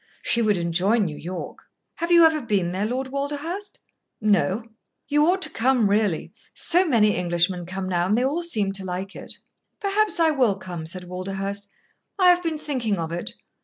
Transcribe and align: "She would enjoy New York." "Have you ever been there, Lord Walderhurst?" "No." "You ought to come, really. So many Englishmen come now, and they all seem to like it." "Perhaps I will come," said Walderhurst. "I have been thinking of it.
"She 0.23 0.41
would 0.41 0.57
enjoy 0.57 0.97
New 0.97 1.15
York." 1.15 1.59
"Have 1.97 2.09
you 2.11 2.25
ever 2.25 2.41
been 2.41 2.71
there, 2.71 2.87
Lord 2.87 3.09
Walderhurst?" 3.09 3.77
"No." 4.19 4.63
"You 5.07 5.27
ought 5.27 5.43
to 5.43 5.49
come, 5.51 5.87
really. 5.91 6.31
So 6.55 6.83
many 6.87 7.15
Englishmen 7.15 7.67
come 7.67 7.87
now, 7.87 8.07
and 8.07 8.17
they 8.17 8.25
all 8.25 8.41
seem 8.41 8.71
to 8.71 8.83
like 8.83 9.15
it." 9.15 9.37
"Perhaps 9.79 10.19
I 10.19 10.31
will 10.31 10.55
come," 10.55 10.87
said 10.87 11.03
Walderhurst. 11.03 11.71
"I 12.17 12.29
have 12.31 12.41
been 12.41 12.57
thinking 12.57 12.97
of 12.97 13.11
it. 13.11 13.35